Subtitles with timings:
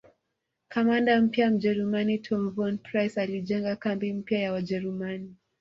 [0.69, 5.35] Kamanda mpya Mjerumani Tom Von Prince alijenga kambi mpya ya Wajerumani